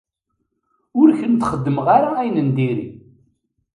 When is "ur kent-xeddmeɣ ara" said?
0.99-2.09